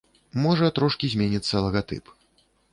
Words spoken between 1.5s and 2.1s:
лагатып.